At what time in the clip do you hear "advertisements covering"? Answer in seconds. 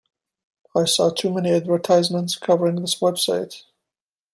1.51-2.77